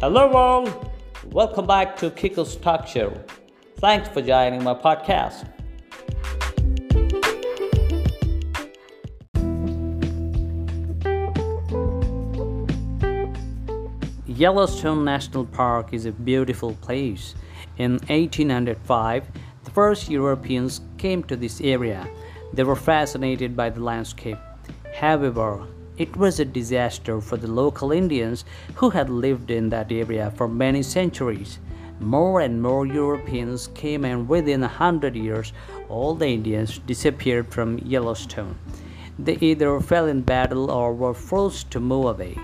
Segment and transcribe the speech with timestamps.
[0.00, 0.90] Hello, world.
[1.26, 3.12] Welcome back to Kiko's Talk Show.
[3.80, 5.46] Thanks for joining my podcast.
[14.26, 17.34] Yellowstone National Park is a beautiful place.
[17.76, 19.26] In 1805,
[19.64, 22.08] the first Europeans came to this area.
[22.54, 24.38] They were fascinated by the landscape.
[24.94, 25.66] However,
[26.00, 28.46] it was a disaster for the local Indians
[28.76, 31.58] who had lived in that area for many centuries.
[32.00, 35.52] More and more Europeans came, and within a hundred years,
[35.90, 38.58] all the Indians disappeared from Yellowstone.
[39.18, 42.34] They either fell in battle or were forced to move away.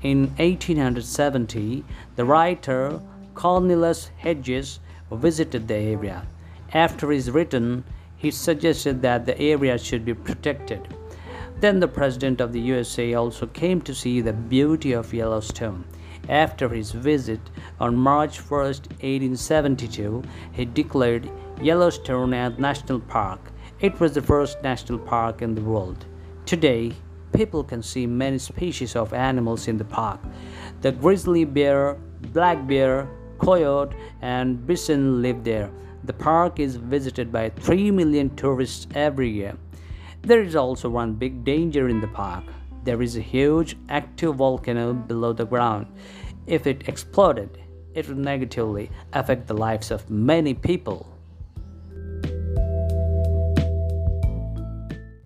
[0.00, 1.84] In 1870,
[2.16, 3.02] the writer
[3.34, 4.80] Cornelius Hedges
[5.12, 6.26] visited the area.
[6.72, 7.84] After his return,
[8.16, 10.88] he suggested that the area should be protected.
[11.60, 15.84] Then the President of the USA also came to see the beauty of Yellowstone.
[16.28, 17.40] After his visit
[17.80, 21.28] on March 1, 1872, he declared
[21.60, 23.40] Yellowstone a national park.
[23.80, 26.06] It was the first national park in the world.
[26.46, 26.92] Today,
[27.32, 30.20] people can see many species of animals in the park.
[30.82, 31.94] The grizzly bear,
[32.32, 35.72] black bear, coyote, and bison live there.
[36.04, 39.56] The park is visited by 3 million tourists every year.
[40.28, 42.44] There is also one big danger in the park.
[42.84, 45.86] There is a huge active volcano below the ground.
[46.46, 47.58] If it exploded,
[47.94, 51.17] it would negatively affect the lives of many people.